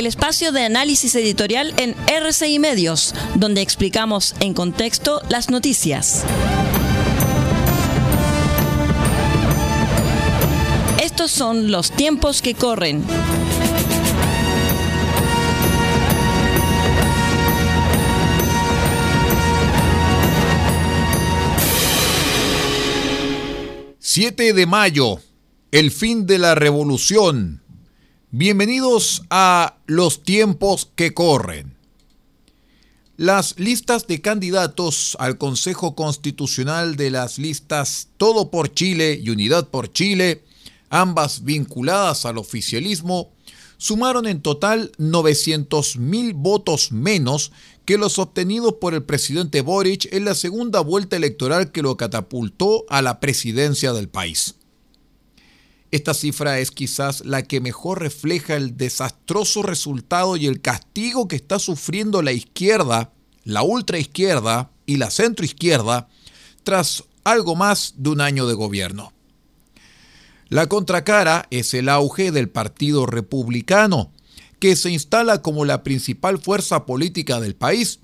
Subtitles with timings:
[0.00, 6.24] el espacio de análisis editorial en RCI Medios, donde explicamos en contexto las noticias.
[11.02, 13.04] Estos son los tiempos que corren.
[24.02, 25.20] ...7 de mayo...
[25.70, 27.62] ...el fin de la revolución...
[28.32, 31.74] Bienvenidos a los tiempos que corren.
[33.16, 39.66] Las listas de candidatos al Consejo Constitucional de las listas Todo por Chile y Unidad
[39.66, 40.44] por Chile,
[40.90, 43.32] ambas vinculadas al oficialismo,
[43.78, 47.50] sumaron en total 900.000 votos menos
[47.84, 52.84] que los obtenidos por el presidente Boric en la segunda vuelta electoral que lo catapultó
[52.90, 54.54] a la presidencia del país.
[55.90, 61.36] Esta cifra es quizás la que mejor refleja el desastroso resultado y el castigo que
[61.36, 63.12] está sufriendo la izquierda,
[63.44, 66.08] la ultraizquierda y la centroizquierda
[66.62, 69.12] tras algo más de un año de gobierno.
[70.48, 74.12] La contracara es el auge del Partido Republicano,
[74.60, 78.00] que se instala como la principal fuerza política del país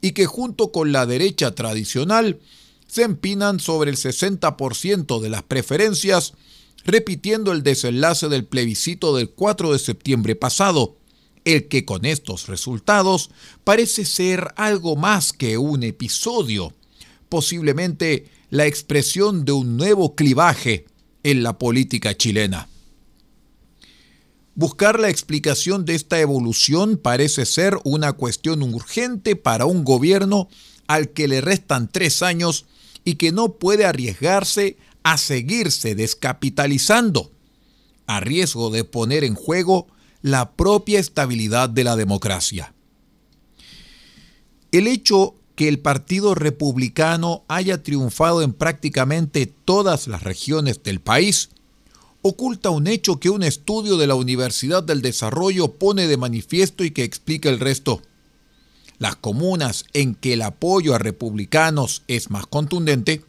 [0.00, 2.40] y que junto con la derecha tradicional
[2.86, 6.34] se empinan sobre el 60% de las preferencias
[6.88, 10.96] repitiendo el desenlace del plebiscito del 4 de septiembre pasado,
[11.44, 13.28] el que con estos resultados
[13.62, 16.72] parece ser algo más que un episodio,
[17.28, 20.86] posiblemente la expresión de un nuevo clivaje
[21.24, 22.68] en la política chilena.
[24.54, 30.48] Buscar la explicación de esta evolución parece ser una cuestión urgente para un gobierno
[30.86, 32.64] al que le restan tres años
[33.04, 37.30] y que no puede arriesgarse a seguirse descapitalizando,
[38.06, 39.86] a riesgo de poner en juego
[40.22, 42.74] la propia estabilidad de la democracia.
[44.72, 51.50] El hecho que el Partido Republicano haya triunfado en prácticamente todas las regiones del país
[52.22, 56.90] oculta un hecho que un estudio de la Universidad del Desarrollo pone de manifiesto y
[56.90, 58.02] que explica el resto.
[58.98, 63.24] Las comunas en que el apoyo a republicanos es más contundente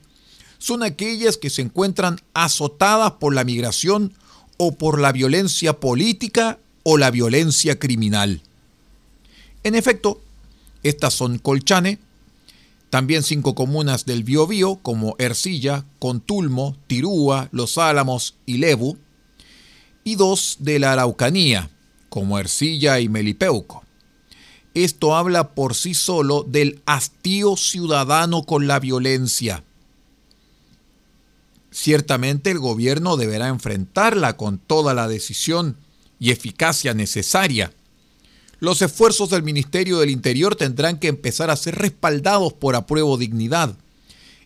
[0.60, 4.14] son aquellas que se encuentran azotadas por la migración
[4.58, 8.42] o por la violencia política o la violencia criminal.
[9.64, 10.22] En efecto,
[10.84, 12.00] estas son Colchane,
[12.90, 18.98] también cinco comunas del Biobío como Ercilla, Contulmo, Tirúa, Los Álamos y Lebu,
[20.04, 21.70] y dos de la Araucanía,
[22.10, 23.84] como Ercilla y Melipeuco.
[24.74, 29.64] Esto habla por sí solo del hastío ciudadano con la violencia,
[31.72, 35.78] Ciertamente el gobierno deberá enfrentarla con toda la decisión
[36.20, 37.72] y eficacia necesaria.
[38.60, 43.76] Los esfuerzos del Ministerio del Interior tendrán que empezar a ser respaldados por apruebo dignidad.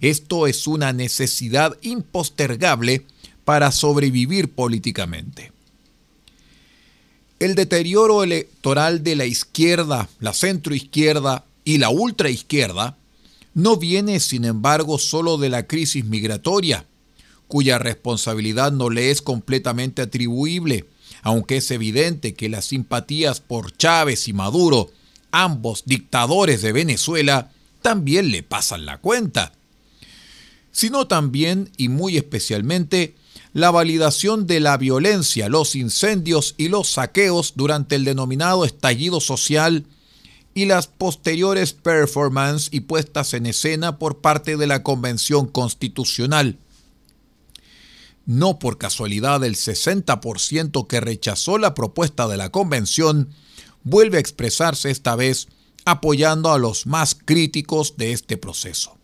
[0.02, 3.06] Esto es una necesidad impostergable
[3.46, 5.52] para sobrevivir políticamente.
[7.40, 12.98] El deterioro electoral de la izquierda, la centroizquierda y la ultraizquierda
[13.54, 16.86] no viene, sin embargo, solo de la crisis migratoria
[17.54, 20.88] cuya responsabilidad no le es completamente atribuible,
[21.22, 24.90] aunque es evidente que las simpatías por Chávez y Maduro,
[25.32, 27.52] ambos dictadores de Venezuela,
[27.84, 29.54] también le pasan la cuenta,
[30.72, 33.14] sino también y muy especialmente
[33.54, 39.86] la validación de la violencia, los incendios y los saqueos durante el denominado estallido social
[40.56, 46.58] y las posteriores performances y puestas en escena por parte de la Convención Constitucional.
[48.26, 53.30] No por casualidad el 60% que rechazó la propuesta de la convención
[53.84, 55.48] vuelve a expresarse esta vez
[55.86, 58.98] apoyando a los más críticos de este proceso.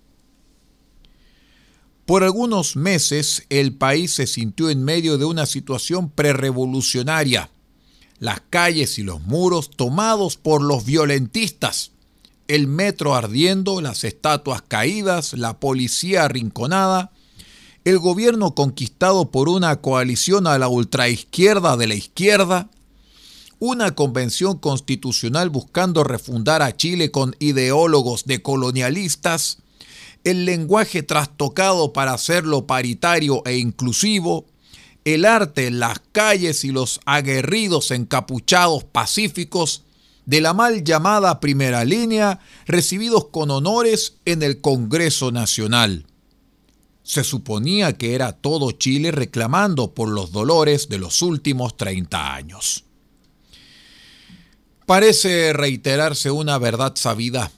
[2.06, 7.52] Por algunos meses el país se sintió en medio de una situación prerevolucionaria,
[8.18, 11.92] las calles y los muros tomados por los violentistas,
[12.48, 17.12] el metro ardiendo, las estatuas caídas, la policía arrinconada,
[17.90, 22.70] el gobierno conquistado por una coalición a la ultraizquierda de la izquierda,
[23.58, 29.58] una convención constitucional buscando refundar a Chile con ideólogos decolonialistas,
[30.24, 34.46] el lenguaje trastocado para hacerlo paritario e inclusivo,
[35.04, 39.84] el arte en las calles y los aguerridos encapuchados pacíficos
[40.28, 46.06] de la mal llamada primera línea recibidos con honores en el Congreso Nacional.
[47.10, 52.86] Se suponía que era todo Chile reclamando por los dolores de los últimos 30 años.
[54.86, 57.52] Parece reiterarse una verdad sabida.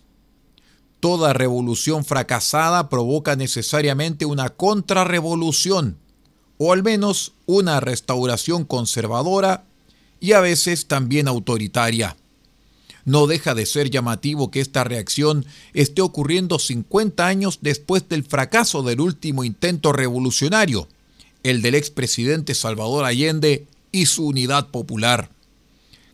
[1.01, 5.97] Toda revolución fracasada provoca necesariamente una contrarrevolución,
[6.57, 9.65] o al menos una restauración conservadora
[10.21, 12.15] y a veces también autoritaria.
[13.05, 18.83] No deja de ser llamativo que esta reacción esté ocurriendo 50 años después del fracaso
[18.83, 20.87] del último intento revolucionario,
[21.43, 25.29] el del expresidente Salvador Allende y su unidad popular.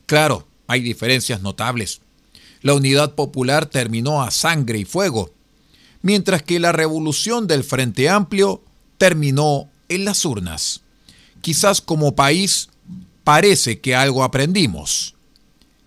[0.06, 2.01] Claro, hay diferencias notables.
[2.62, 5.31] La unidad popular terminó a sangre y fuego,
[6.01, 8.62] mientras que la revolución del Frente Amplio
[8.98, 10.81] terminó en las urnas.
[11.42, 12.69] Quizás como país
[13.24, 15.16] parece que algo aprendimos.